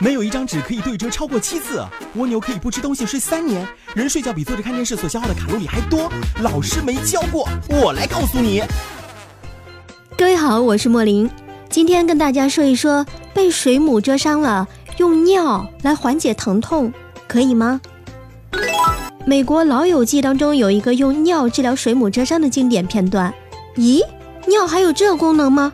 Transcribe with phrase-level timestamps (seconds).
[0.00, 1.84] 没有一张纸可以对折超过七次。
[2.14, 3.66] 蜗牛可以不吃东西睡三年。
[3.94, 6.10] 人睡觉比坐着看电视所消耗的卡路里还多。
[6.42, 8.62] 老师没教过，我来告诉你。
[10.18, 11.30] 各位好，我是莫林，
[11.68, 14.66] 今天跟大家说一说被水母蛰伤了，
[14.98, 16.92] 用尿来缓解疼痛，
[17.28, 17.80] 可以吗？
[19.26, 23.32] 美国《老友记》当中有一个用尿治疗水母蛰伤的经典片段。
[23.76, 24.02] 咦，
[24.46, 25.72] 尿还有这功能吗？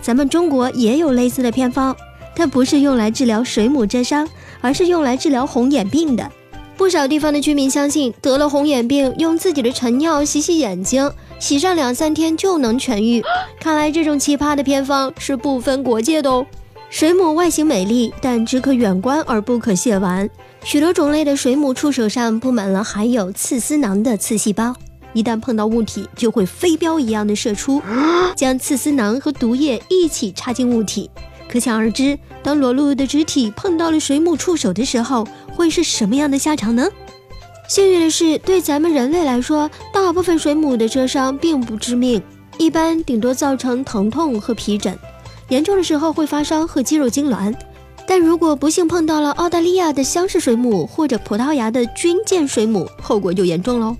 [0.00, 1.94] 咱们中国也有类似的偏方，
[2.34, 4.28] 它不是用来治疗水母蜇伤，
[4.60, 6.30] 而是用来治疗红眼病的。
[6.76, 13.22] 不少地方的居民相信，得了红眼病，用自己的晨尿洗洗眼睛，洗上两三天就能痊愈。
[13.60, 16.46] 看来这种奇葩的偏方是不分国界的哦。
[16.88, 20.28] 水母外形美丽，但只可远观而不可亵玩。
[20.64, 24.74] 许多种类的水母触手上布满了含有刺丝囊的刺细胞，
[25.12, 27.82] 一旦碰到物体，就会飞镖一样的射出，
[28.34, 31.10] 将刺丝囊和毒液一起插进物体。
[31.50, 36.88] 可想而知，当裸露的肢体碰到了水母触手的时候，会是什么样的下场呢？
[37.68, 42.22] 幸运的是，对咱们人类来说，大部分水母的蛰伤并不致命，
[42.56, 44.96] 一般顶多造成疼痛和皮疹。
[45.48, 47.52] 严重的时候会发烧和肌肉痉挛，
[48.06, 53.96] 但如果不幸碰到了澳大利亚的香氏水母或者葡萄牙的军舰水母，后果就严重喽。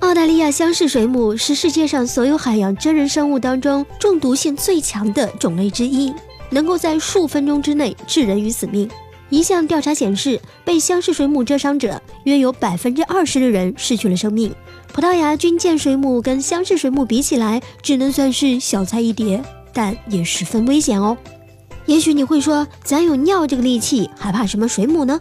[0.00, 6.10] 澳大利亚香氏水母是世界上所有海洋真人生物当中中毒性最强的种类之一，
[6.50, 8.88] 能够在数分钟之内致人于死命。
[9.28, 14.54] 一项调查显示，被箱式水母蛰伤者约有百分之二十的人失去了生命。
[14.92, 19.42] 葡萄牙军舰水母跟箱式水母比起来，只能算是小菜一碟。
[19.72, 21.14] 但也十分危险哦。
[21.84, 25.20] 也许你会说，咱有尿这个利器，还怕什么水母呢？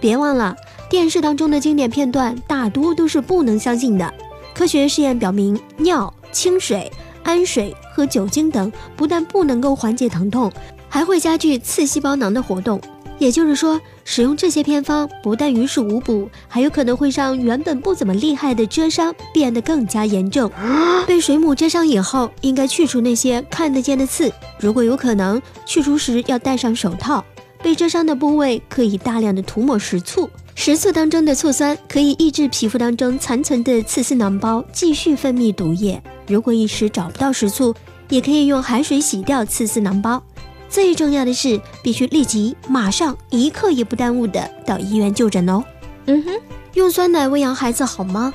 [0.00, 0.54] 别忘了，
[0.88, 4.14] 电视当中的经典片段大多都是不能相信的。
[4.54, 6.92] 科学试验表明，尿、清水、
[7.26, 10.50] 氨水和酒精等不但不能够缓解疼痛，
[10.88, 12.80] 还会加剧刺细胞囊的活动。
[13.18, 20.50] 也就是说，使用这些偏方不但于事无补，还有可能会让原本不怎么厉害的蛰伤变得更加严重。
[21.06, 27.24] 被水母蛰伤以后，应该去除那些看得见的刺，如果有可能，去除时要戴上手套。
[27.62, 36.02] 被蛰伤的部位可以大量的涂抹食醋，食醋当中的醋酸可以抑制皮肤当中残存的刺丝囊包继续分泌毒液。
[36.26, 37.74] 如果一时找不到食醋，
[38.08, 40.20] 也可以用海水洗掉刺丝囊包。
[40.68, 45.62] 最重要的是，必须立即、马上、一刻也不耽误的到医院就诊哦。
[46.06, 46.30] 嗯哼，
[46.72, 48.32] 用酸奶喂养孩子好吗？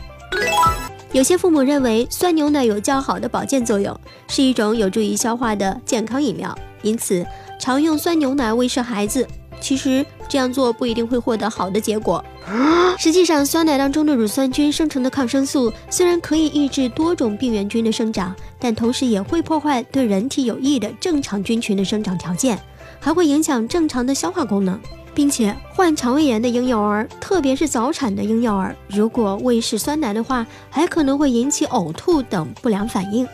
[1.11, 3.99] 有些父母认为酸牛奶有较好的保健作用，
[4.29, 7.25] 是一种有助于消化的健康饮料，因此
[7.59, 9.27] 常用酸牛奶喂食孩子。
[9.61, 12.23] 其实这样做不一定会获得好的结果。
[12.99, 22.59] 实际上，酸奶当中的乳酸菌生成的抗生素虽然可以抑制多种病原菌的生长，但同时也会破坏对人体有益的正常菌群的生长条件，
[22.99, 24.77] 还会影响正常的消化功能。
[25.13, 33.27] 并且，患肠胃炎的婴幼儿，特别是早产的婴幼儿，如果喂食酸奶的话，还可能会引起呕吐等不良反应。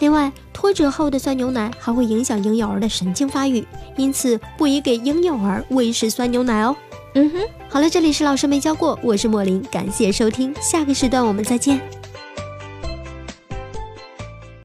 [0.00, 3.66] 另外，脱脂后的酸牛奶还会影响婴幼儿的神经发育，
[3.96, 6.76] 因此不宜给婴幼儿喂食酸牛奶哦。
[7.14, 7.38] 嗯哼，
[7.68, 11.80] 好了，这里是老师没教过，我是莫林，感谢收听，下个时段我们再见。